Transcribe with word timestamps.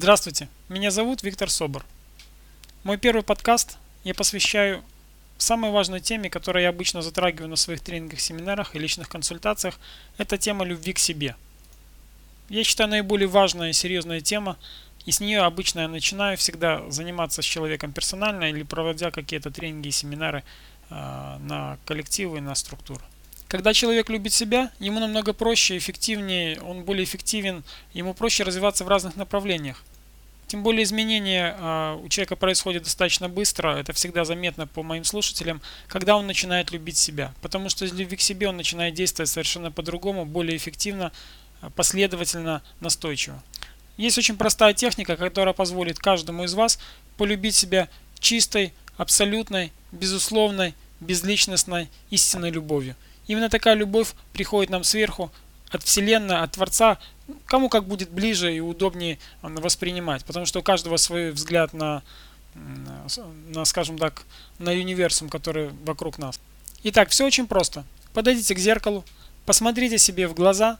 Здравствуйте, 0.00 0.48
меня 0.68 0.92
зовут 0.92 1.24
Виктор 1.24 1.50
Собор. 1.50 1.84
Мой 2.84 2.98
первый 2.98 3.24
подкаст 3.24 3.78
я 4.04 4.14
посвящаю 4.14 4.84
самой 5.38 5.72
важной 5.72 5.98
теме, 5.98 6.30
которую 6.30 6.62
я 6.62 6.68
обычно 6.68 7.02
затрагиваю 7.02 7.48
на 7.48 7.56
своих 7.56 7.80
тренингах, 7.80 8.20
семинарах 8.20 8.76
и 8.76 8.78
личных 8.78 9.08
консультациях. 9.08 9.80
Это 10.16 10.38
тема 10.38 10.64
любви 10.64 10.92
к 10.92 11.00
себе. 11.00 11.34
Я 12.48 12.62
считаю 12.62 12.88
наиболее 12.88 13.26
важная 13.26 13.70
и 13.70 13.72
серьезная 13.72 14.20
тема, 14.20 14.56
и 15.04 15.10
с 15.10 15.18
нее 15.18 15.40
обычно 15.40 15.80
я 15.80 15.88
начинаю 15.88 16.36
всегда 16.36 16.88
заниматься 16.92 17.42
с 17.42 17.44
человеком 17.44 17.90
персонально 17.90 18.50
или 18.50 18.62
проводя 18.62 19.10
какие-то 19.10 19.50
тренинги 19.50 19.88
и 19.88 19.90
семинары 19.90 20.44
э, 20.90 20.94
на 21.40 21.76
коллективы 21.86 22.38
и 22.38 22.40
на 22.40 22.54
структуры. 22.54 23.02
Когда 23.48 23.72
человек 23.72 24.10
любит 24.10 24.34
себя, 24.34 24.70
ему 24.78 25.00
намного 25.00 25.32
проще, 25.32 25.78
эффективнее, 25.78 26.60
он 26.60 26.84
более 26.84 27.04
эффективен, 27.04 27.64
ему 27.94 28.12
проще 28.12 28.42
развиваться 28.44 28.84
в 28.84 28.88
разных 28.88 29.16
направлениях. 29.16 29.82
Тем 30.48 30.62
более 30.62 30.82
изменения 30.82 31.56
э, 31.58 31.98
у 32.02 32.08
человека 32.10 32.36
происходят 32.36 32.82
достаточно 32.82 33.30
быстро, 33.30 33.76
это 33.76 33.94
всегда 33.94 34.26
заметно 34.26 34.66
по 34.66 34.82
моим 34.82 35.04
слушателям, 35.04 35.62
когда 35.88 36.16
он 36.16 36.26
начинает 36.26 36.72
любить 36.72 36.98
себя. 36.98 37.32
Потому 37.40 37.70
что 37.70 37.86
из 37.86 37.92
любви 37.94 38.18
к 38.18 38.20
себе 38.20 38.48
он 38.48 38.56
начинает 38.58 38.92
действовать 38.92 39.30
совершенно 39.30 39.70
по-другому, 39.70 40.26
более 40.26 40.56
эффективно, 40.56 41.10
а, 41.62 41.70
последовательно, 41.70 42.62
настойчиво. 42.80 43.42
Есть 43.96 44.18
очень 44.18 44.36
простая 44.36 44.74
техника, 44.74 45.16
которая 45.16 45.54
позволит 45.54 45.98
каждому 45.98 46.44
из 46.44 46.52
вас 46.52 46.78
полюбить 47.16 47.54
себя 47.54 47.88
чистой, 48.20 48.74
абсолютной, 48.98 49.72
безусловной, 49.90 50.74
безличностной, 51.00 51.88
истинной 52.10 52.50
любовью– 52.50 52.94
Именно 53.28 53.48
такая 53.48 53.74
любовь 53.74 54.14
приходит 54.32 54.70
нам 54.70 54.82
сверху, 54.82 55.30
от 55.70 55.82
Вселенной, 55.82 56.40
от 56.40 56.52
Творца, 56.52 56.98
кому 57.46 57.68
как 57.68 57.84
будет 57.84 58.10
ближе 58.10 58.54
и 58.54 58.60
удобнее 58.60 59.18
воспринимать. 59.42 60.24
Потому 60.24 60.46
что 60.46 60.60
у 60.60 60.62
каждого 60.62 60.96
свой 60.96 61.30
взгляд 61.30 61.72
на, 61.72 62.02
на, 62.54 63.64
скажем 63.64 63.98
так, 63.98 64.24
на 64.58 64.72
универсум, 64.72 65.28
который 65.28 65.70
вокруг 65.84 66.18
нас. 66.18 66.40
Итак, 66.84 67.10
все 67.10 67.26
очень 67.26 67.46
просто. 67.46 67.84
Подойдите 68.14 68.54
к 68.54 68.58
зеркалу, 68.58 69.04
посмотрите 69.44 69.98
себе 69.98 70.26
в 70.26 70.34
глаза, 70.34 70.78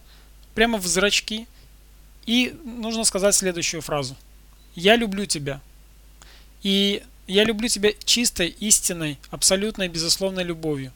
прямо 0.55 0.79
в 0.79 0.87
зрачки, 0.87 1.47
и 2.25 2.59
нужно 2.65 3.05
сказать 3.05 3.35
следующую 3.35 3.83
фразу. 3.83 4.17
Я 4.75 4.97
люблю 4.97 5.27
тебя. 5.27 5.61
И 6.63 7.03
я 7.27 7.45
люблю 7.45 7.69
тебя 7.69 7.91
чистой, 8.05 8.49
истинной, 8.49 9.19
абсолютной, 9.31 9.89
безусловной 9.89 10.45
любовью. 10.45 10.93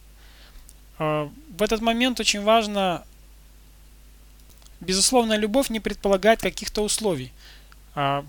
А, 1.03 1.29
в 1.59 1.63
этот 1.63 1.81
момент 1.81 2.21
очень 2.21 2.43
важно, 2.43 3.03
безусловно, 4.81 5.37
любовь 5.37 5.69
не 5.69 5.81
предполагает 5.81 6.41
каких-то 6.41 6.83
условий. 6.83 7.33
А, 7.95 8.25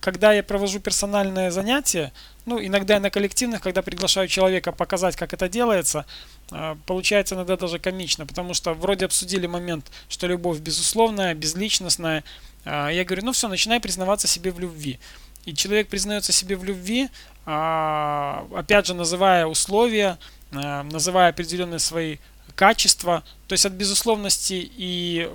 когда 0.00 0.32
я 0.32 0.42
провожу 0.42 0.80
персональное 0.80 1.50
занятие, 1.50 2.12
ну, 2.44 2.60
иногда 2.64 2.98
на 2.98 3.10
коллективных, 3.10 3.60
когда 3.60 3.82
приглашаю 3.82 4.26
человека 4.28 4.72
показать, 4.72 5.14
как 5.14 5.34
это 5.34 5.48
делается, 5.48 6.04
а, 6.50 6.76
получается 6.86 7.36
иногда 7.36 7.56
даже 7.56 7.78
комично, 7.78 8.26
потому 8.26 8.54
что 8.54 8.74
вроде 8.74 9.04
обсудили 9.04 9.46
момент, 9.46 9.90
что 10.08 10.26
любовь 10.26 10.58
безусловная, 10.58 11.34
безличностная. 11.34 12.24
Я 12.64 13.04
говорю, 13.04 13.26
ну 13.26 13.32
все, 13.32 13.46
начинай 13.46 13.78
признаваться 13.78 14.26
себе 14.26 14.50
в 14.50 14.58
любви. 14.58 14.98
И 15.44 15.54
человек 15.54 15.86
признается 15.86 16.32
себе 16.32 16.56
в 16.56 16.64
любви, 16.64 17.08
опять 17.44 18.86
же, 18.86 18.94
называя 18.94 19.46
условия, 19.46 20.18
называя 20.84 21.30
определенные 21.30 21.78
свои 21.78 22.18
качества. 22.54 23.22
То 23.48 23.52
есть 23.52 23.66
от 23.66 23.72
безусловности 23.72 24.70
и 24.76 25.30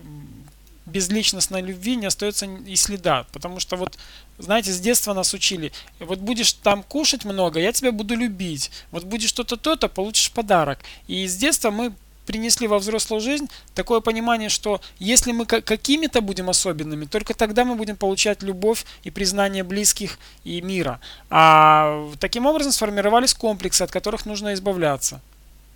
безличностной 0.86 1.62
любви 1.62 1.96
не 1.96 2.06
остается 2.06 2.46
и 2.46 2.76
следа. 2.76 3.26
Потому 3.32 3.60
что 3.60 3.76
вот, 3.78 3.98
знаете, 4.38 4.72
с 4.72 4.80
детства 4.80 5.14
нас 5.14 5.34
учили, 5.34 5.72
вот 6.00 6.20
будешь 6.20 6.54
там 6.54 6.84
кушать 6.84 7.26
много, 7.26 7.60
я 7.60 7.72
тебя 7.72 7.92
буду 7.92 8.16
любить. 8.16 8.72
Вот 8.92 9.04
будешь 9.04 9.30
что-то 9.30 9.58
то-то, 9.58 9.88
получишь 9.88 10.32
подарок. 10.32 10.80
И 11.08 11.28
с 11.28 11.36
детства 11.36 11.72
мы 11.72 11.94
принесли 12.26 12.68
во 12.68 12.80
взрослую 12.80 13.22
жизнь 13.22 13.50
такое 13.74 14.00
понимание, 14.00 14.50
что 14.50 14.82
если 15.00 15.32
мы 15.32 15.46
какими-то 15.46 16.22
будем 16.22 16.50
особенными, 16.50 17.06
только 17.06 17.34
тогда 17.34 17.66
мы 17.66 17.76
будем 17.76 17.96
получать 17.96 18.44
любовь 18.44 18.86
и 19.04 19.12
признание 19.12 19.64
близких 19.64 20.18
и 20.44 20.62
мира. 20.62 21.00
А 21.30 22.10
таким 22.20 22.46
образом 22.46 22.72
сформировались 22.72 23.34
комплексы, 23.34 23.82
от 23.82 23.92
которых 23.92 24.26
нужно 24.26 24.54
избавляться. 24.54 25.22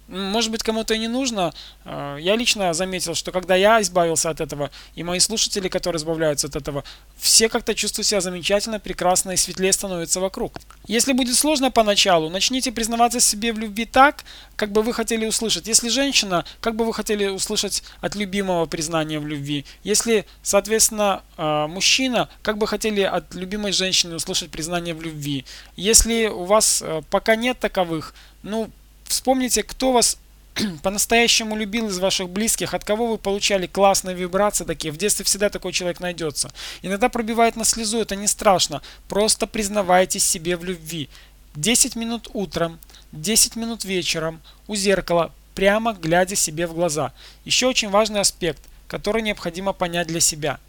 Может 0.07 0.51
быть, 0.51 0.61
кому-то 0.61 0.93
и 0.93 0.99
не 0.99 1.07
нужно. 1.07 1.53
А, 1.83 2.17
я 2.17 2.35
лично 2.35 2.73
заметил, 2.73 3.15
что 3.15 3.31
когда 3.31 3.55
я 3.55 3.81
избавился 3.81 4.29
от 4.29 4.39
этого, 4.39 4.69
и 4.93 5.03
мои 5.03 5.19
слушатели, 5.19 5.67
которые 5.67 5.99
избавляются 5.99 6.47
от 6.47 6.55
этого, 6.55 6.83
все 7.17 7.49
как-то 7.49 7.73
чувствуют 7.73 8.07
себя 8.07 8.21
замечательно, 8.21 8.79
прекрасно 8.79 9.31
и 9.31 9.37
светлее 9.37 9.73
становятся 9.73 10.19
вокруг. 10.19 10.59
Если 10.87 11.13
будет 11.13 11.35
сложно 11.35 11.71
поначалу, 11.71 12.29
начните 12.29 12.71
признаваться 12.71 13.19
себе 13.19 13.51
в 13.51 13.57
любви 13.57 13.85
так, 13.85 14.23
как 14.55 14.71
бы 14.71 14.83
вы 14.83 14.93
хотели 14.93 15.25
услышать. 15.25 15.67
Если 15.67 15.89
женщина, 15.89 16.45
как 16.61 16.75
бы 16.75 16.85
вы 16.85 16.93
хотели 16.93 17.27
услышать 17.27 17.83
от 18.01 18.15
любимого 18.15 18.67
признания 18.67 19.19
в 19.19 19.25
любви. 19.25 19.65
Если, 19.83 20.25
соответственно, 20.43 21.23
а, 21.37 21.67
мужчина, 21.67 22.29
как 22.43 22.59
бы 22.59 22.67
хотели 22.67 23.01
от 23.01 23.33
любимой 23.33 23.71
женщины 23.71 24.15
услышать 24.15 24.51
признание 24.51 24.93
в 24.93 25.01
любви. 25.01 25.45
Если 25.75 26.27
у 26.27 26.43
вас 26.43 26.83
а, 26.85 27.01
пока 27.09 27.35
нет 27.35 27.57
таковых, 27.59 28.13
ну, 28.43 28.69
Вспомните, 29.05 29.63
кто 29.63 29.91
вас 29.91 30.17
по-настоящему 30.83 31.55
любил 31.55 31.87
из 31.89 31.99
ваших 31.99 32.29
близких, 32.29 32.73
от 32.73 32.83
кого 32.83 33.07
вы 33.07 33.17
получали 33.17 33.67
классные 33.67 34.15
вибрации 34.15 34.63
такие. 34.63 34.91
В 34.91 34.97
детстве 34.97 35.25
всегда 35.25 35.49
такой 35.49 35.71
человек 35.73 35.99
найдется. 35.99 36.51
Иногда 36.81 37.09
пробивает 37.09 37.55
на 37.55 37.65
слезу, 37.65 37.99
это 37.99 38.15
не 38.15 38.27
страшно. 38.27 38.81
Просто 39.07 39.47
признавайтесь 39.47 40.23
себе 40.23 40.57
в 40.57 40.63
любви. 40.63 41.09
10 41.55 41.95
минут 41.95 42.29
утром, 42.33 42.79
10 43.11 43.55
минут 43.55 43.85
вечером 43.85 44.41
у 44.67 44.75
зеркала, 44.75 45.31
прямо 45.53 45.93
глядя 45.93 46.35
себе 46.35 46.67
в 46.67 46.73
глаза. 46.73 47.13
Еще 47.45 47.67
очень 47.67 47.89
важный 47.89 48.19
аспект, 48.19 48.61
который 48.87 49.21
необходимо 49.21 49.73
понять 49.73 50.07
для 50.07 50.19
себя. 50.19 50.59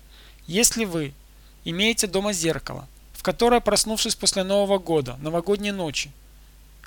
Если 0.47 0.85
вы 0.85 1.13
имеете 1.65 2.07
дома 2.07 2.33
зеркало, 2.33 2.87
в 3.13 3.23
которое, 3.23 3.61
проснувшись 3.61 4.15
после 4.15 4.45
Нового 4.45 4.79
года, 4.79 5.17
новогодней 5.21 5.73
ночи, 5.73 6.13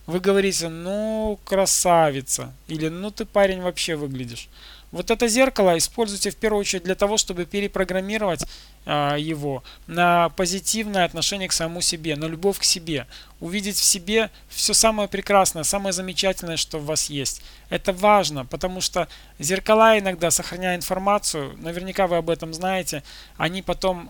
вы 0.09 0.20
говорите, 0.20 0.70
ну, 0.70 1.40
красавица, 1.46 2.52
или 2.68 2.90
ну 2.90 3.12
ты 3.12 3.25
парень 3.25 3.62
вообще 3.62 3.96
выглядишь. 3.96 4.50
Вот 4.92 5.12
это 5.12 5.28
зеркало 5.28 5.78
используйте 5.78 6.31
в 6.31 6.36
первую 6.36 6.62
очередь 6.62 6.84
для 6.84 6.96
того, 6.96 7.18
чтобы 7.18 7.46
перепрограммировать 7.46 8.44
э, 8.88 9.18
его 9.20 9.64
на 9.86 10.30
позитивное 10.30 11.06
отношение 11.06 11.47
к 11.47 11.52
самому 11.53 11.81
себе, 11.81 12.16
на 12.16 12.25
любовь 12.25 12.58
к 12.58 12.64
себе. 12.64 13.06
Увидеть 13.40 13.78
в 13.78 13.84
себе 13.84 14.31
все 14.47 14.74
самое 14.74 15.08
прекрасное, 15.08 15.62
самое 15.62 15.94
замечательное, 15.94 16.58
что 16.58 16.80
в 16.80 16.86
вас 16.86 17.12
есть. 17.12 17.44
Это 17.70 17.94
важно, 17.94 18.46
потому 18.46 18.81
что 18.81 19.08
зеркала 19.38 20.00
иногда, 20.00 20.31
сохраняя 20.31 20.76
информацию, 20.76 21.56
наверняка 21.59 22.08
вы 22.08 22.18
об 22.18 22.31
этом 22.31 22.52
знаете, 22.56 23.03
они 23.38 23.62
потом 23.62 24.09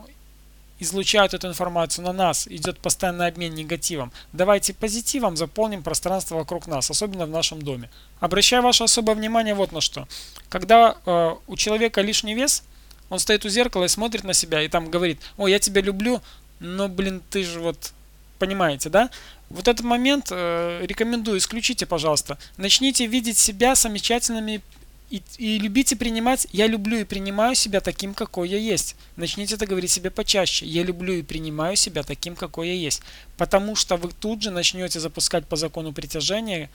излучают 0.79 1.33
эту 1.33 1.47
информацию 1.47 2.05
на 2.05 2.13
нас, 2.13 2.47
идет 2.47 2.79
постоянный 2.79 3.27
обмен 3.27 3.53
негативом. 3.53 4.11
Давайте 4.33 4.73
позитивом 4.73 5.37
заполним 5.37 5.83
пространство 5.83 6.35
вокруг 6.35 6.67
нас, 6.67 6.89
особенно 6.89 7.25
в 7.25 7.29
нашем 7.29 7.61
доме. 7.61 7.89
Обращаю 8.19 8.63
ваше 8.63 8.85
особое 8.85 9.15
внимание 9.15 9.53
вот 9.53 9.71
на 9.71 9.81
что. 9.81 10.07
Когда 10.49 10.97
э, 11.05 11.35
у 11.47 11.55
человека 11.55 12.01
лишний 12.01 12.33
вес, 12.33 12.63
он 13.09 13.19
стоит 13.19 13.45
у 13.45 13.49
зеркала 13.49 13.85
и 13.85 13.89
смотрит 13.89 14.23
на 14.23 14.33
себя 14.33 14.61
и 14.61 14.67
там 14.67 14.89
говорит, 14.89 15.19
о, 15.37 15.47
я 15.47 15.59
тебя 15.59 15.81
люблю, 15.81 16.21
но, 16.59 16.87
блин, 16.87 17.21
ты 17.29 17.43
же 17.43 17.59
вот, 17.59 17.91
понимаете, 18.37 18.89
да? 18.89 19.09
Вот 19.49 19.67
этот 19.67 19.83
момент 19.83 20.27
э, 20.31 20.85
рекомендую, 20.85 21.39
исключите, 21.39 21.85
пожалуйста. 21.85 22.37
Начните 22.57 23.07
видеть 23.07 23.37
себя 23.37 23.75
замечательными 23.75 24.61
и, 25.09 25.23
и 25.37 25.59
любите 25.59 25.95
принимать, 25.95 26.47
я 26.51 26.67
люблю 26.67 26.99
и 26.99 27.03
принимаю 27.03 27.55
себя 27.55 27.81
таким, 27.81 28.13
какой 28.13 28.49
я 28.49 28.57
есть. 28.57 28.95
Начните 29.15 29.55
это 29.55 29.65
говорить 29.65 29.91
себе 29.91 30.11
почаще. 30.11 30.65
Я 30.65 30.83
люблю 30.83 31.13
и 31.13 31.23
принимаю 31.23 31.75
себя 31.75 32.03
таким, 32.03 32.35
какой 32.35 32.69
я 32.69 32.73
есть. 32.75 33.01
Потому 33.37 33.75
что 33.75 33.97
вы 33.97 34.11
тут 34.11 34.41
же 34.41 34.51
начнете 34.51 34.99
запускать 34.99 35.47
по 35.47 35.55
закону 35.55 35.93
притяжения 35.93 36.69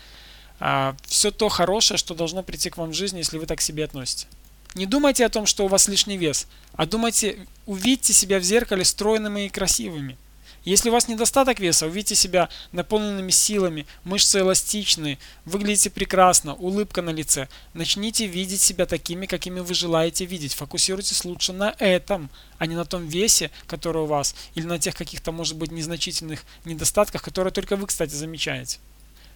а, 0.61 0.97
все 1.07 1.31
то 1.31 1.49
хорошее, 1.49 1.99
что 1.99 2.15
должно 2.15 2.43
прийти 2.43 2.71
к 2.71 2.77
вам 2.77 2.91
в 2.91 2.95
жизни, 2.95 3.19
если 3.19 3.39
вы 3.39 3.47
так 3.47 3.59
к 3.59 3.63
себе 3.63 3.85
относите. 3.85 4.27
Не 4.75 4.87
думайте 4.87 5.25
о 5.25 5.29
том, 5.29 5.47
что 5.47 5.65
у 5.65 5.69
вас 5.69 5.87
лишний 5.87 6.17
вес, 6.17 6.49
а 6.73 6.87
думайте, 6.87 7.47
увидьте 7.67 8.13
себя 8.13 8.41
в 8.41 8.43
зеркале 8.43 8.85
стройными 8.85 9.47
и 9.47 9.49
красивыми. 9.49 10.17
Если 10.65 10.89
у 10.89 10.93
вас 10.93 11.09
недостаток 11.09 11.61
веса, 11.61 11.87
увидите 11.87 12.15
себя 12.15 12.49
наполненными 12.73 13.31
силами, 13.31 13.87
мышцы 14.03 14.39
эластичные, 14.39 15.19
выглядите 15.45 15.91
прекрасно, 15.91 16.55
улыбка 16.55 17.03
на 17.03 17.11
лице. 17.11 17.49
Начните 17.75 18.27
видеть 18.27 18.63
себя 18.63 18.87
такими, 18.87 19.27
какими 19.27 19.61
вы 19.61 19.75
желаете 19.75 20.25
видеть. 20.25 20.55
Фокусируйтесь 20.55 21.25
лучше 21.27 21.53
на 21.53 21.75
этом, 21.79 22.31
а 22.57 22.67
не 22.67 22.77
на 22.77 22.87
том 22.87 23.07
весе, 23.07 23.51
который 23.67 24.03
у 24.03 24.07
вас, 24.07 24.35
или 24.55 24.65
на 24.65 24.79
тех 24.79 24.95
каких-то, 24.95 25.33
может 25.33 25.57
быть, 25.57 25.71
незначительных 25.71 26.45
недостатках, 26.65 27.23
которые 27.23 27.53
только 27.53 27.77
вы, 27.77 27.87
кстати, 27.87 28.15
замечаете. 28.15 28.79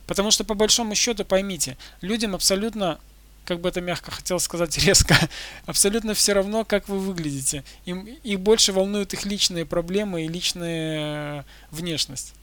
Потому 0.06 0.31
что, 0.31 0.44
по 0.44 0.54
большому 0.54 0.94
счету, 0.94 1.26
поймите, 1.26 1.76
людям 2.00 2.34
абсолютно 2.34 2.98
как 3.48 3.60
бы 3.60 3.70
это 3.70 3.80
мягко 3.80 4.10
хотел 4.10 4.38
сказать 4.40 4.76
резко, 4.84 5.16
абсолютно 5.64 6.12
все 6.12 6.34
равно, 6.34 6.66
как 6.66 6.86
вы 6.86 6.98
выглядите. 6.98 7.64
Им, 7.86 8.04
их 8.04 8.40
больше 8.40 8.74
волнуют 8.74 9.14
их 9.14 9.24
личные 9.24 9.64
проблемы 9.64 10.26
и 10.26 10.28
личная 10.28 11.46
внешность. 11.70 12.34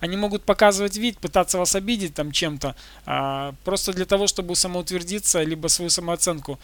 Они 0.00 0.16
могут 0.16 0.42
показывать 0.42 0.96
вид, 0.96 1.18
пытаться 1.18 1.58
вас 1.58 1.76
обидеть 1.76 2.14
там 2.14 2.32
чем-то, 2.32 2.74
а, 3.06 3.54
просто 3.62 3.92
для 3.92 4.04
того, 4.04 4.26
чтобы 4.26 4.56
самоутвердиться, 4.56 5.44
либо 5.44 5.68
свою 5.68 5.90
самооценку 5.90 6.58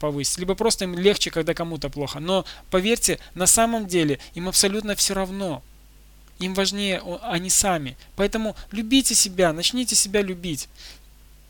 повысить, 0.00 0.38
либо 0.38 0.54
просто 0.54 0.84
им 0.84 0.94
легче, 0.96 1.30
когда 1.30 1.52
кому-то 1.52 1.90
плохо. 1.90 2.20
Но 2.20 2.46
поверьте, 2.70 3.18
на 3.34 3.46
самом 3.46 3.86
деле 3.86 4.20
им 4.32 4.48
абсолютно 4.48 4.94
все 4.94 5.12
равно. 5.12 5.62
Им 6.38 6.54
важнее 6.54 7.02
они 7.22 7.50
сами. 7.50 7.98
Поэтому 8.16 8.56
любите 8.72 9.14
себя, 9.14 9.52
начните 9.52 9.94
себя 9.94 10.22
любить. 10.22 10.70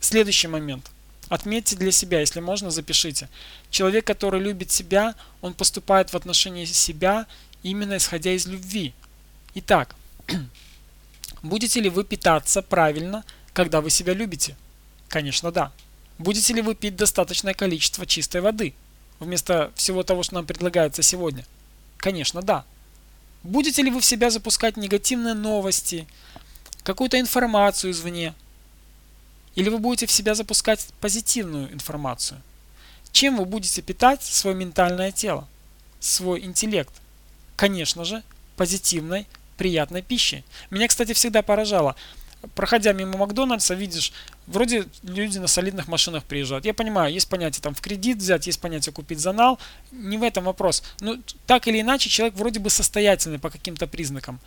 Следующий 0.00 0.48
момент. 0.48 0.90
Отметьте 1.28 1.76
для 1.76 1.92
себя, 1.92 2.20
если 2.20 2.40
можно, 2.40 2.70
запишите. 2.70 3.28
Человек, 3.70 4.06
который 4.06 4.40
любит 4.40 4.70
себя, 4.70 5.14
он 5.42 5.54
поступает 5.54 6.12
в 6.12 6.16
отношении 6.16 6.64
себя 6.64 7.26
именно 7.62 7.96
исходя 7.98 8.32
из 8.32 8.46
любви. 8.46 8.94
Итак, 9.54 9.94
будете 11.42 11.80
ли 11.80 11.90
вы 11.90 12.04
питаться 12.04 12.62
правильно, 12.62 13.24
когда 13.52 13.80
вы 13.80 13.90
себя 13.90 14.14
любите? 14.14 14.56
Конечно, 15.08 15.52
да. 15.52 15.72
Будете 16.18 16.54
ли 16.54 16.62
вы 16.62 16.74
пить 16.74 16.96
достаточное 16.96 17.54
количество 17.54 18.06
чистой 18.06 18.40
воды, 18.40 18.74
вместо 19.20 19.70
всего 19.74 20.02
того, 20.02 20.22
что 20.22 20.34
нам 20.34 20.46
предлагается 20.46 21.02
сегодня? 21.02 21.44
Конечно, 21.98 22.42
да. 22.42 22.64
Будете 23.42 23.82
ли 23.82 23.90
вы 23.90 24.00
в 24.00 24.04
себя 24.04 24.30
запускать 24.30 24.76
негативные 24.76 25.34
новости, 25.34 26.06
какую-то 26.82 27.20
информацию 27.20 27.92
извне? 27.92 28.34
Или 29.58 29.70
вы 29.70 29.78
будете 29.78 30.06
в 30.06 30.12
себя 30.12 30.36
запускать 30.36 30.86
позитивную 31.00 31.72
информацию? 31.72 32.40
Чем 33.10 33.38
вы 33.38 33.44
будете 33.44 33.82
питать 33.82 34.22
свое 34.22 34.54
ментальное 34.54 35.10
тело, 35.10 35.48
свой 35.98 36.44
интеллект? 36.44 36.92
Конечно 37.56 38.04
же, 38.04 38.22
позитивной, 38.56 39.26
приятной 39.56 40.02
пищей. 40.02 40.44
Меня, 40.70 40.86
кстати, 40.86 41.12
всегда 41.12 41.42
поражало 41.42 41.96
проходя 42.54 42.92
мимо 42.92 43.18
Макдональдса, 43.18 43.74
видишь, 43.74 44.12
вроде 44.46 44.86
люди 45.02 45.38
на 45.38 45.48
солидных 45.48 45.88
машинах 45.88 46.22
приезжают. 46.22 46.64
Я 46.64 46.72
понимаю, 46.72 47.12
есть 47.12 47.28
понятие 47.28 47.60
там 47.60 47.74
в 47.74 47.80
кредит 47.80 48.18
взять, 48.18 48.46
есть 48.46 48.60
понятие 48.60 48.92
купить 48.92 49.18
за 49.18 49.32
нал. 49.32 49.58
Не 49.90 50.18
в 50.18 50.22
этом 50.22 50.44
вопрос. 50.44 50.84
Но 51.00 51.16
так 51.48 51.66
или 51.66 51.80
иначе, 51.80 52.08
человек 52.08 52.36
вроде 52.36 52.60
бы 52.60 52.70
состоятельный 52.70 53.40
по 53.40 53.50
каким-то 53.50 53.88
признакам. 53.88 54.38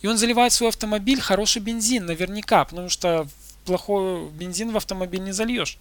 И 0.00 0.06
он 0.06 0.16
заливает 0.16 0.54
свой 0.54 0.70
автомобиль 0.70 1.20
хороший 1.20 1.60
бензин, 1.60 2.06
наверняка, 2.06 2.64
потому 2.64 2.88
что 2.88 3.28
плохой 3.64 4.28
бензин 4.30 4.72
в 4.72 4.76
автомобиль 4.76 5.22
не 5.22 5.32
зальешь. 5.32 5.78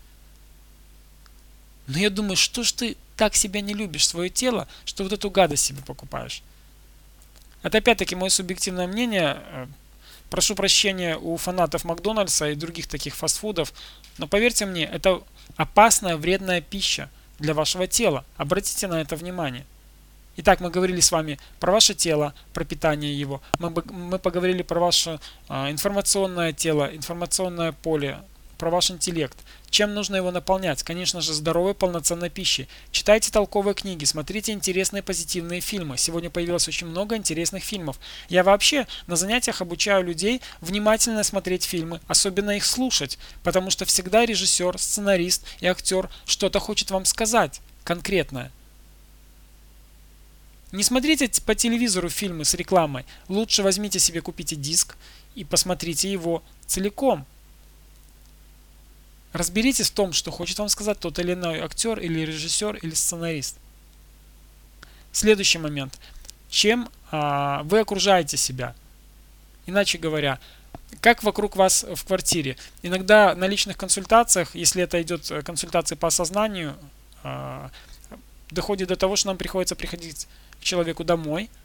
Но 1.87 1.97
я 1.97 2.09
думаю, 2.09 2.37
что 2.37 2.63
ж 2.63 2.71
ты 2.71 2.97
так 3.17 3.35
себя 3.35 3.61
не 3.61 3.73
любишь, 3.73 4.07
свое 4.07 4.29
тело, 4.29 4.67
что 4.85 5.03
вот 5.03 5.13
эту 5.13 5.29
гадость 5.29 5.65
себе 5.65 5.81
покупаешь. 5.85 6.41
Это 7.61 7.77
опять-таки 7.77 8.15
мое 8.15 8.29
субъективное 8.29 8.87
мнение. 8.87 9.41
Э, 9.51 9.67
Прошу 10.33 10.55
прощения 10.55 11.15
у 11.15 11.37
фанатов 11.37 11.83
Макдональдса 11.83 12.49
и 12.49 12.55
других 12.55 12.87
таких 12.87 13.15
фастфудов, 13.15 13.71
но 14.17 14.25
поверьте 14.25 14.65
мне, 14.65 14.83
это 14.83 15.21
опасная, 15.57 16.17
вредная 16.17 16.59
пища 16.59 17.07
для 17.37 17.53
вашего 17.53 17.85
тела. 17.85 18.25
Обратите 18.35 18.87
на 18.87 18.99
это 18.99 19.15
внимание. 19.15 19.63
Итак, 20.35 20.61
мы 20.61 20.71
говорили 20.71 20.99
с 20.99 21.11
вами 21.11 21.37
про 21.59 21.71
ваше 21.71 21.93
тело, 21.93 22.33
про 22.53 22.65
питание 22.65 23.17
его. 23.17 23.41
Мы, 23.59 23.71
мы 23.91 24.17
поговорили 24.17 24.63
про 24.63 24.79
ваше 24.79 25.19
а, 25.47 25.69
информационное 25.69 26.53
тело, 26.53 26.89
информационное 26.91 27.71
поле, 27.71 28.17
про 28.57 28.71
ваш 28.71 28.89
интеллект. 28.89 29.37
Чем 29.69 29.93
нужно 29.93 30.15
его 30.15 30.31
наполнять? 30.31 30.81
Конечно 30.81 31.21
же, 31.21 31.33
здоровой 31.33 31.75
полноценной 31.75 32.31
пищей. 32.31 32.67
Читайте 32.91 33.31
толковые 33.31 33.75
книги, 33.75 34.05
смотрите 34.05 34.53
интересные 34.53 35.03
позитивные 35.03 35.61
фильмы. 35.61 35.97
Сегодня 35.97 36.31
появилось 36.31 36.67
очень 36.67 36.87
много 36.87 37.15
интересных 37.15 37.63
фильмов. 37.63 37.99
Я 38.27 38.43
вообще 38.43 38.87
на 39.05 39.15
занятиях 39.15 39.61
обучаю 39.61 40.03
людей 40.03 40.41
внимательно 40.61 41.23
смотреть 41.23 41.63
фильмы, 41.63 41.99
особенно 42.07 42.51
их 42.51 42.65
слушать, 42.65 43.19
потому 43.43 43.69
что 43.69 43.85
всегда 43.85 44.25
режиссер, 44.25 44.79
сценарист 44.79 45.45
и 45.59 45.67
актер 45.67 46.09
что-то 46.25 46.59
хочет 46.59 46.89
вам 46.89 47.05
сказать 47.05 47.61
конкретное. 47.83 48.51
Не 50.73 50.81
смотрите 50.81 51.29
по 51.45 51.53
телевизору 51.53 52.09
фильмы 52.09 52.45
с 52.45 52.55
рекламой. 52.55 53.05
Лучше 53.27 53.61
возьмите 53.61 53.99
себе, 53.99 54.21
купите 54.21 54.55
диск 54.55 54.97
и 55.35 55.43
посмотрите 55.43 56.11
его 56.11 56.41
целиком. 56.65 57.27
Разберитесь 59.33 59.91
в 59.91 59.93
том, 59.93 60.13
что 60.13 60.31
хочет 60.31 60.57
вам 60.57 60.69
сказать 60.69 60.99
тот 60.99 61.19
или 61.19 61.33
иной 61.33 61.59
актер 61.59 61.99
или 61.99 62.21
режиссер 62.21 62.77
или 62.77 62.93
сценарист. 62.95 63.57
Следующий 65.11 65.59
момент. 65.59 65.99
Чем 66.49 66.89
а, 67.11 67.61
вы 67.65 67.79
окружаете 67.79 68.35
себя? 68.37 68.75
Иначе 69.67 69.99
говоря, 69.99 70.39
как 71.01 71.21
вокруг 71.21 71.55
вас 71.55 71.83
в 71.83 72.03
квартире. 72.03 72.57
Иногда 72.81 73.35
на 73.35 73.45
личных 73.45 73.77
консультациях, 73.77 74.55
если 74.55 74.81
это 74.81 74.99
идет 75.03 75.29
э, 75.29 75.43
консультации 75.43 75.93
по 75.93 76.07
осознанию, 76.07 76.75
а, 77.21 77.69
доходит 78.49 78.87
до 78.87 78.95
того, 78.95 79.15
что 79.15 79.27
нам 79.27 79.37
приходится 79.37 79.75
приходить 79.75 80.27
человеку 80.63 81.03
домой– 81.03 81.49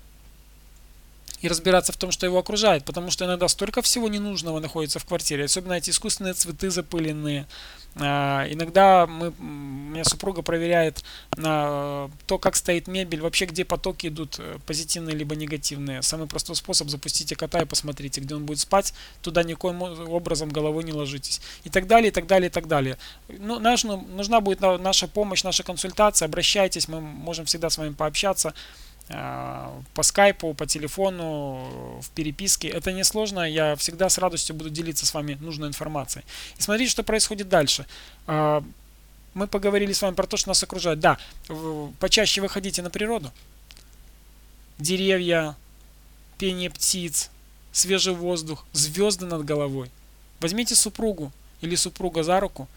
и 1.40 1.48
разбираться 1.48 1.92
в 1.92 1.96
том, 1.96 2.10
что 2.10 2.26
его 2.26 2.38
окружает, 2.38 2.84
потому 2.84 3.10
что 3.10 3.24
иногда 3.24 3.48
столько 3.48 3.82
всего 3.82 4.08
ненужного 4.08 4.58
находится 4.58 4.98
в 4.98 5.04
квартире, 5.04 5.44
особенно 5.44 5.74
эти 5.74 5.90
искусственные 5.90 6.34
цветы 6.34 6.70
запыленные. 6.70 7.46
А, 8.00 8.46
иногда 8.50 9.06
мы, 9.06 9.32
меня 9.38 10.04
супруга 10.04 10.42
проверяет 10.42 11.02
на 11.36 12.10
то, 12.26 12.38
как 12.38 12.54
стоит 12.56 12.86
мебель, 12.86 13.20
вообще 13.20 13.46
где 13.46 13.64
потоки 13.64 14.08
идут, 14.08 14.36
э, 14.38 14.58
позитивные 14.66 15.16
либо 15.16 15.34
негативные. 15.34 16.02
Самый 16.02 16.26
простой 16.26 16.54
способ 16.54 16.88
запустите 16.88 17.34
кота 17.34 17.62
и 17.62 17.64
посмотрите, 17.64 18.20
где 18.20 18.34
он 18.34 18.44
будет 18.44 18.58
спать, 18.58 18.94
туда 19.22 19.42
никоим 19.42 19.82
образом 19.82 20.48
головой 20.48 20.84
не 20.84 20.92
ложитесь. 20.92 21.40
И 21.64 21.70
так 21.70 21.86
далее, 21.86 22.10
и 22.10 22.12
так 22.12 22.26
далее, 22.26 22.48
и 22.48 22.52
так 22.52 22.68
далее. 22.68 22.98
Ну, 23.28 23.58
ну, 23.58 24.06
нужна 24.08 24.40
будет 24.40 24.60
наша 24.60 25.08
помощь, 25.08 25.42
наша 25.42 25.62
консультация, 25.62 26.26
обращайтесь, 26.26 26.88
мы 26.88 27.00
можем 27.00 27.46
всегда 27.46 27.70
с 27.70 27.78
вами 27.78 27.94
пообщаться. 27.94 28.54
Э, 29.10 29.81
по 29.94 30.02
скайпу, 30.02 30.52
по 30.55 30.66
телефону, 30.66 32.00
в 32.02 32.10
переписке. 32.10 32.69
Это 32.69 32.93
несложно, 32.93 33.40
я 33.40 33.75
всегда 33.76 34.08
с 34.08 34.19
радостью 34.19 34.55
буду 34.55 34.70
делиться 34.70 35.06
с 35.06 35.14
вами 35.14 35.38
нужной 35.40 35.69
информацией. 35.69 36.25
И 36.58 36.62
смотрите, 36.62 36.90
что 36.90 37.02
происходит 37.02 37.49
дальше. 37.49 37.87
Э, 38.26 38.60
мы 39.34 39.46
поговорили 39.46 39.93
с 39.93 40.02
вами 40.02 40.14
про 40.14 40.26
то, 40.26 40.37
что 40.37 40.49
нас 40.49 40.62
окружает. 40.62 41.00
Да, 41.00 41.19
почаще 42.00 42.40
выходите 42.40 42.82
на 42.82 42.90
природу. 42.90 43.32
Деревья, 44.78 45.56
пение 46.38 46.70
птиц, 46.70 47.31
свежий 47.72 48.15
воздух, 48.15 48.67
звезды 48.72 49.27
над 49.27 49.44
головой. 49.44 49.91
Возьмите 50.41 50.74
супругу 50.74 51.32
или 51.60 51.77
супруга 51.77 52.22
за 52.22 52.41
руку 52.41 52.69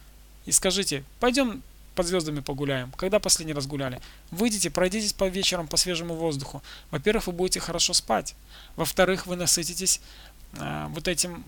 и 0.46 0.52
скажите, 0.52 1.04
пойдем 1.20 1.62
под 1.96 2.08
звездами 2.08 2.40
погуляем. 2.40 2.92
Когда 2.94 3.20
последний 3.20 3.54
раз 3.54 3.68
гуляли? 3.68 4.02
Выйдите, 4.32 4.70
пройдитесь 4.70 5.14
по 5.14 5.28
вечерам 5.28 5.68
по 5.68 5.78
свежему 5.78 6.16
воздуху. 6.16 6.64
Во-первых, 6.90 7.28
вы 7.28 7.34
будете 7.34 7.60
хорошо 7.60 7.94
спать. 7.94 8.36
Во-вторых, 8.76 9.28
вы 9.28 9.36
насытитесь 9.36 10.02
э, 10.54 10.88
вот 10.90 11.08
этим 11.08 11.44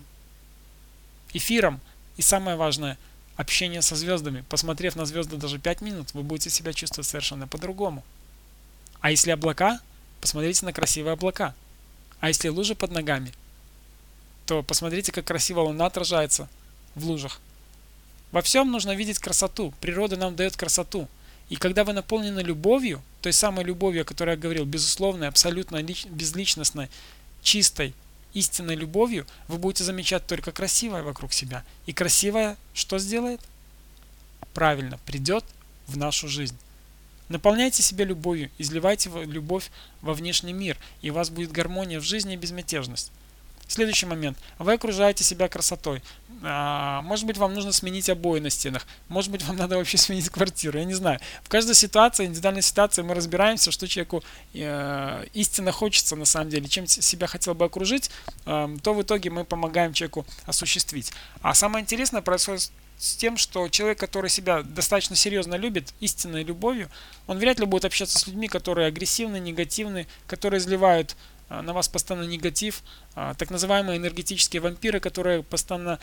эфиром. 1.34 1.80
И 2.18 2.22
самое 2.22 2.58
важное, 2.58 2.98
общение 3.36 3.82
со 3.82 3.96
звездами. 3.96 4.44
Посмотрев 4.50 4.96
на 4.96 5.06
звезды 5.06 5.38
даже 5.38 5.60
5 5.60 5.82
минут, 5.82 6.14
вы 6.14 6.24
будете 6.24 6.50
себя 6.50 6.74
чувствовать 6.74 7.08
совершенно 7.08 7.48
по-другому. 7.48 8.04
А 9.00 9.12
если 9.12 9.32
облака, 9.32 9.80
посмотрите 10.22 10.66
на 10.66 10.74
красивые 10.74 11.14
облака. 11.14 11.56
А 12.20 12.28
если 12.28 12.50
лужи 12.50 12.76
под 12.76 12.92
ногами, 12.92 13.34
то 14.46 14.64
посмотрите, 14.64 15.12
как 15.12 15.26
красиво 15.26 15.62
луна 15.62 15.88
отражается 15.88 16.48
в 16.96 17.06
лужах. 17.06 17.40
Во 18.34 18.42
всем 18.42 18.72
нужно 18.72 18.96
видеть 18.96 19.20
красоту. 19.20 19.76
Природа 19.80 20.18
нам 20.18 20.36
дает 20.36 20.58
красоту. 20.58 21.08
И 21.50 21.56
когда 21.56 21.84
вы 21.84 21.94
наполнены 21.94 22.40
любовью, 22.40 23.04
той 23.22 23.32
самой 23.32 23.64
любовью, 23.64 24.02
о 24.02 24.06
которой 24.06 24.32
я 24.32 24.38
говорил, 24.38 24.66
безусловной, 24.66 25.28
абсолютно 25.28 25.78
лич, 25.78 26.08
безличностной, 26.08 26.90
чистой, 27.44 27.94
истинной 28.34 28.76
любовью, 28.76 29.28
вы 29.48 29.60
будете 29.60 29.84
замечать 29.84 30.26
только 30.26 30.52
красивое 30.52 31.04
вокруг 31.04 31.32
себя. 31.32 31.64
И 31.86 31.94
красивое 31.94 32.58
что 32.74 32.98
сделает? 32.98 33.40
Правильно, 34.56 34.98
придет 35.06 35.46
в 35.86 35.96
нашу 35.96 36.28
жизнь. 36.28 36.58
Наполняйте 37.30 37.84
себя 37.84 38.04
любовью, 38.04 38.50
изливайте 38.58 39.12
любовь 39.26 39.70
во 40.02 40.16
внешний 40.16 40.54
мир, 40.54 40.76
и 41.04 41.12
у 41.12 41.14
вас 41.14 41.30
будет 41.30 41.52
гармония 41.52 42.00
в 42.00 42.04
жизни 42.04 42.34
и 42.34 42.38
безмятежность. 42.38 43.12
Следующий 43.74 44.06
момент. 44.06 44.38
Вы 44.60 44.74
окружаете 44.74 45.24
себя 45.24 45.48
красотой. 45.48 46.04
А, 46.44 47.02
может 47.02 47.26
быть, 47.26 47.38
вам 47.38 47.56
нужно 47.56 47.72
сменить 47.72 48.08
обои 48.08 48.40
на 48.40 48.52
стенах. 48.52 48.86
Может 49.08 49.32
быть, 49.32 49.44
вам 49.44 49.56
надо 49.64 49.78
вообще 49.78 49.98
сменить 49.98 50.30
квартиру. 50.30 50.78
Я 50.78 50.86
не 50.86 50.94
знаю. 50.94 51.20
В 51.42 51.50
каждой 51.50 51.74
ситуации, 51.74 52.26
индивидуальной 52.26 52.62
ситуации 52.62 53.02
мы 53.02 53.16
разбираемся, 53.16 53.72
что 53.72 53.88
человеку 53.88 54.24
э, 54.54 55.26
истинно 55.34 55.72
хочется 55.72 56.16
на 56.16 56.26
самом 56.26 56.52
деле. 56.52 56.68
Чем 56.68 56.86
себя 56.86 57.26
хотел 57.26 57.56
бы 57.56 57.66
окружить, 57.66 58.12
э, 58.46 58.78
то 58.84 58.94
в 58.94 59.02
итоге 59.02 59.32
мы 59.32 59.44
помогаем 59.44 59.92
человеку 59.94 60.24
осуществить. 60.46 61.12
А 61.42 61.56
самое 61.56 61.82
интересное 61.82 62.22
происходит 62.22 62.72
с 63.00 63.16
тем, 63.16 63.38
что 63.38 63.68
человек, 63.70 64.00
который 64.00 64.30
себя 64.30 64.62
достаточно 64.62 65.16
серьезно 65.16 65.56
любит, 65.56 65.96
истинной 66.00 66.44
любовью, 66.44 66.92
он 67.26 67.40
вряд 67.40 67.60
ли 67.60 67.66
будет 67.66 67.86
общаться 67.86 68.20
с 68.20 68.28
людьми, 68.28 68.48
которые 68.48 68.88
агрессивны, 68.88 69.40
негативны, 69.40 70.06
которые 70.28 70.60
изливают 70.60 71.16
на 71.62 71.74
вас 71.74 71.88
постоянно 71.88 72.26
негатив, 72.26 72.82
а, 73.16 73.34
так 73.34 73.52
называемые 73.52 73.98
энергетические 73.98 74.62
вампиры, 74.62 75.00
которые 75.00 75.44
постоянно 75.44 76.00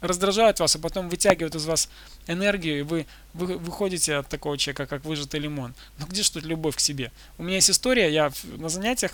раздражают 0.00 0.60
вас, 0.60 0.76
а 0.76 0.78
потом 0.78 1.08
вытягивают 1.08 1.54
из 1.54 1.64
вас 1.66 1.88
энергию, 2.26 2.80
и 2.80 2.82
вы, 2.82 3.06
вы 3.32 3.56
выходите 3.56 4.16
от 4.16 4.28
такого 4.28 4.58
человека, 4.58 4.86
как 4.86 5.04
выжатый 5.04 5.40
лимон. 5.40 5.74
Ну 5.98 6.06
где 6.06 6.22
что 6.22 6.40
тут 6.40 6.48
любовь 6.48 6.76
к 6.76 6.80
себе? 6.80 7.10
У 7.38 7.42
меня 7.42 7.56
есть 7.56 7.70
история, 7.70 8.12
я 8.12 8.30
на 8.58 8.68
занятиях 8.68 9.12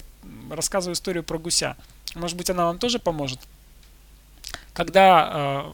рассказываю 0.50 0.94
историю 0.94 1.22
про 1.22 1.38
гуся. 1.38 1.76
Может 2.14 2.36
быть, 2.36 2.50
она 2.50 2.64
вам 2.66 2.78
тоже 2.78 2.98
поможет. 2.98 3.38
Когда 4.72 5.30
э, 5.32 5.72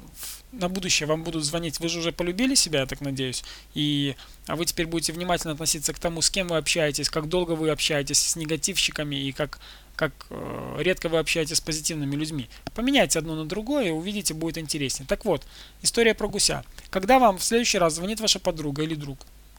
на 0.59 0.69
будущее 0.69 1.07
вам 1.07 1.23
будут 1.23 1.45
звонить, 1.45 1.81
вы 1.81 1.89
же 1.89 1.99
уже 1.99 2.13
полюбили 2.13 2.55
себя, 2.55 2.81
я 2.81 2.87
так 2.87 3.01
надеюсь, 3.01 3.45
и 3.75 4.17
а 4.47 4.57
вы 4.57 4.65
теперь 4.65 4.87
будете 4.87 5.13
внимательно 5.13 5.53
относиться 5.53 5.93
к 5.93 5.99
тому, 5.99 6.23
с 6.23 6.31
кем 6.31 6.49
вы 6.49 6.57
общаетесь, 6.57 7.09
как 7.09 7.29
долго 7.29 7.53
вы 7.53 7.71
общаетесь 7.71 8.19
с 8.19 8.37
негативщиками 8.37 9.17
и 9.17 9.33
как, 9.33 9.59
как 9.97 10.13
э, 10.31 10.77
редко 10.81 11.09
вы 11.09 11.19
общаетесь 11.19 11.57
с 11.59 11.61
позитивными 11.61 12.15
людьми. 12.17 12.49
Поменяйте 12.75 13.19
одно 13.19 13.35
на 13.35 13.45
другое 13.45 13.89
и 13.89 13.91
увидите, 13.91 14.35
будет 14.35 14.59
интереснее. 14.59 15.07
Так 15.07 15.25
вот, 15.25 15.43
история 15.83 16.15
про 16.15 16.29
гуся. 16.29 16.65
Когда 16.91 17.19
вам 17.19 17.39
в 17.39 17.45
следующий 17.45 17.79
раз 17.79 17.95
звонит 17.95 18.21
ваша 18.21 18.39
подруга 18.39 18.83
или 18.83 18.95
друг 18.95 19.19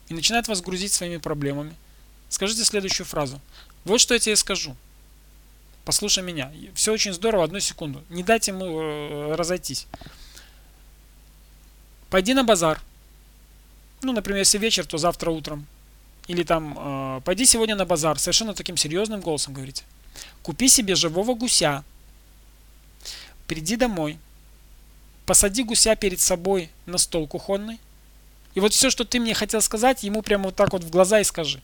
и 0.09 0.13
начинает 0.13 0.47
вас 0.47 0.61
грузить 0.61 0.93
своими 0.93 1.17
проблемами, 1.17 1.73
скажите 2.29 2.63
следующую 2.63 3.05
фразу. 3.05 3.41
Вот 3.83 3.99
что 3.99 4.13
я 4.13 4.19
тебе 4.19 4.35
скажу. 4.35 4.75
Послушай 5.85 6.21
меня. 6.21 6.51
Все 6.73 6.91
очень 6.91 7.13
здорово, 7.13 7.45
одну 7.45 7.61
секунду. 7.61 8.03
Не 8.09 8.21
дайте 8.21 8.51
ему 8.51 8.81
э, 8.81 9.35
разойтись. 9.35 9.87
Пойди 12.09 12.33
на 12.33 12.43
базар. 12.43 12.81
Ну, 14.01 14.13
например, 14.13 14.39
если 14.39 14.57
вечер, 14.57 14.85
то 14.85 14.97
завтра 14.97 15.31
утром. 15.31 15.65
Или 16.27 16.43
там, 16.43 16.77
э, 16.77 17.21
пойди 17.23 17.45
сегодня 17.45 17.75
на 17.75 17.85
базар. 17.85 18.19
Совершенно 18.19 18.53
таким 18.53 18.77
серьезным 18.77 19.21
голосом 19.21 19.53
говорите. 19.53 19.83
Купи 20.43 20.67
себе 20.67 20.95
живого 20.95 21.33
гуся. 21.35 21.83
Приди 23.47 23.75
домой. 23.75 24.19
Посади 25.25 25.63
гуся 25.63 25.95
перед 25.95 26.19
собой 26.19 26.69
на 26.85 26.97
стол 26.97 27.27
кухонный. 27.27 27.79
И 28.55 28.59
вот 28.59 28.73
все, 28.73 28.89
что 28.89 29.03
ты 29.03 29.19
мне 29.19 29.33
хотел 29.33 29.61
сказать, 29.61 30.03
ему 30.03 30.21
прямо 30.21 30.45
вот 30.45 30.55
так 30.55 30.73
вот 30.73 30.83
в 30.83 30.89
глаза 30.89 31.19
и 31.19 31.23
скажи. 31.23 31.61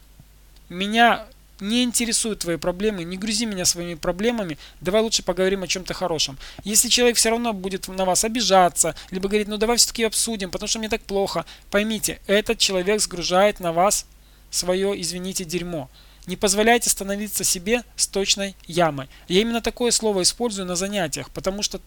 Меня 0.70 1.26
не 1.64 1.84
интересуют 1.84 2.40
твои 2.40 2.58
проблемы, 2.58 3.04
не 3.04 3.18
грузи 3.18 3.46
меня 3.46 3.66
своими 3.66 3.96
проблемами, 3.96 4.58
давай 4.82 5.02
лучше 5.02 5.24
поговорим 5.24 5.64
о 5.64 5.68
чем-то 5.68 5.94
хорошем. 5.94 6.38
Если 6.64 6.90
человек 6.90 7.18
все 7.18 7.30
равно 7.30 7.54
будет 7.54 7.88
на 7.88 8.06
вас 8.06 8.24
обижаться, 8.24 8.96
либо 9.12 9.30
говорит, 9.30 9.48
ну 9.48 9.58
давай 9.58 9.78
все-таки 9.78 10.04
обсудим, 10.04 10.52
потому 10.52 10.68
что 10.68 10.80
мне 10.80 10.90
так 10.90 11.02
плохо, 11.02 11.46
поймите, 11.72 12.20
этот 12.28 12.60
человек 12.60 13.02
сгружает 13.02 13.60
на 13.60 13.72
вас 13.72 14.06
свое, 14.52 15.00
извините, 15.02 15.46
дерьмо. 15.46 15.90
Не 16.26 16.36
позволяйте 16.36 16.90
становиться 16.90 17.44
себе 17.44 17.84
сточной 17.96 18.56
ямой. 18.66 19.10
Я 19.28 19.42
именно 19.42 19.62
такое 19.62 19.92
слово 19.92 20.22
использую 20.22 20.66
на 20.66 20.76
занятиях, 20.76 21.30
потому 21.32 21.64
что 21.64 21.82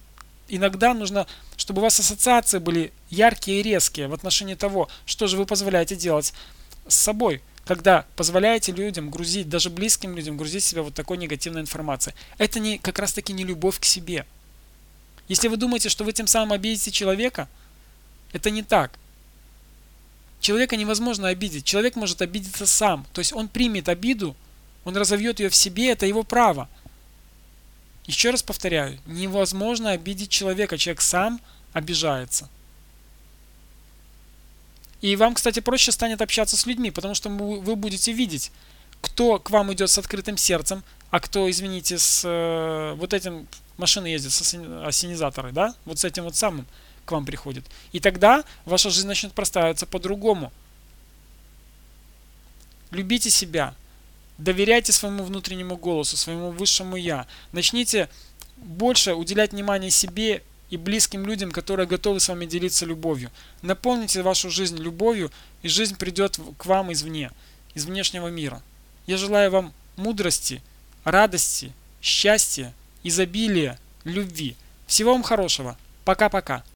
иногда 0.48 0.94
нужно, 0.94 1.26
чтобы 1.56 1.80
у 1.80 1.84
вас 1.84 1.98
ассоциации 1.98 2.58
были 2.58 2.92
яркие 3.08 3.60
и 3.60 3.62
резкие 3.62 4.08
в 4.08 4.14
отношении 4.14 4.54
того, 4.54 4.88
что 5.06 5.26
же 5.26 5.36
вы 5.36 5.46
позволяете 5.46 5.96
делать 5.96 6.34
с 6.86 6.96
собой 6.96 7.40
когда 7.66 8.06
позволяете 8.14 8.70
людям 8.70 9.10
грузить, 9.10 9.48
даже 9.48 9.70
близким 9.70 10.14
людям 10.14 10.36
грузить 10.36 10.62
себя 10.62 10.82
вот 10.82 10.94
такой 10.94 11.18
негативной 11.18 11.60
информацией. 11.60 12.14
Это 12.38 12.60
не, 12.60 12.78
как 12.78 13.00
раз 13.00 13.12
таки 13.12 13.32
не 13.32 13.42
любовь 13.42 13.80
к 13.80 13.84
себе. 13.84 14.24
Если 15.26 15.48
вы 15.48 15.56
думаете, 15.56 15.88
что 15.88 16.04
вы 16.04 16.12
тем 16.12 16.28
самым 16.28 16.52
обидите 16.52 16.92
человека, 16.92 17.48
это 18.32 18.50
не 18.50 18.62
так. 18.62 18.92
Человека 20.40 20.76
невозможно 20.76 21.26
обидеть. 21.26 21.64
Человек 21.64 21.96
может 21.96 22.22
обидеться 22.22 22.66
сам. 22.66 23.04
То 23.12 23.18
есть 23.18 23.32
он 23.32 23.48
примет 23.48 23.88
обиду, 23.88 24.36
он 24.84 24.96
разовьет 24.96 25.40
ее 25.40 25.48
в 25.48 25.56
себе, 25.56 25.90
это 25.90 26.06
его 26.06 26.22
право. 26.22 26.68
Еще 28.04 28.30
раз 28.30 28.44
повторяю, 28.44 29.00
невозможно 29.06 29.90
обидеть 29.90 30.30
человека. 30.30 30.78
Человек 30.78 31.00
сам 31.00 31.40
обижается. 31.72 32.48
И 35.06 35.14
вам, 35.14 35.34
кстати, 35.34 35.60
проще 35.60 35.92
станет 35.92 36.20
общаться 36.20 36.56
с 36.56 36.66
людьми, 36.66 36.90
потому 36.90 37.14
что 37.14 37.28
вы 37.28 37.76
будете 37.76 38.10
видеть, 38.10 38.50
кто 39.00 39.38
к 39.38 39.50
вам 39.50 39.72
идет 39.72 39.88
с 39.88 39.98
открытым 39.98 40.36
сердцем, 40.36 40.82
а 41.10 41.20
кто, 41.20 41.48
извините, 41.48 41.96
с 41.96 42.24
э, 42.24 42.94
вот 42.96 43.14
этим 43.14 43.46
машины 43.76 44.08
ездит 44.08 44.32
с 44.32 44.40
осенизаторой, 44.84 45.52
да, 45.52 45.76
вот 45.84 46.00
с 46.00 46.04
этим 46.04 46.24
вот 46.24 46.34
самым 46.34 46.66
к 47.04 47.12
вам 47.12 47.24
приходит. 47.24 47.64
И 47.92 48.00
тогда 48.00 48.42
ваша 48.64 48.90
жизнь 48.90 49.06
начнет 49.06 49.32
простраиваться 49.32 49.86
по-другому. 49.86 50.52
Любите 52.90 53.30
себя, 53.30 53.76
доверяйте 54.38 54.90
своему 54.90 55.22
внутреннему 55.22 55.76
голосу, 55.76 56.16
своему 56.16 56.50
высшему 56.50 56.96
я. 56.96 57.28
Начните 57.52 58.08
больше 58.56 59.14
уделять 59.14 59.52
внимание 59.52 59.92
себе 59.92 60.42
и 60.70 60.76
близким 60.76 61.26
людям, 61.26 61.50
которые 61.50 61.86
готовы 61.86 62.20
с 62.20 62.28
вами 62.28 62.46
делиться 62.46 62.86
любовью. 62.86 63.30
Наполните 63.62 64.22
вашу 64.22 64.50
жизнь 64.50 64.78
любовью, 64.78 65.30
и 65.62 65.68
жизнь 65.68 65.96
придет 65.96 66.38
к 66.58 66.66
вам 66.66 66.92
извне, 66.92 67.30
из 67.74 67.84
внешнего 67.84 68.28
мира. 68.28 68.62
Я 69.06 69.16
желаю 69.16 69.50
вам 69.50 69.72
мудрости, 69.96 70.62
радости, 71.04 71.72
счастья, 72.02 72.72
изобилия, 73.02 73.78
любви. 74.04 74.56
Всего 74.86 75.12
вам 75.12 75.22
хорошего. 75.22 75.76
Пока-пока. 76.04 76.64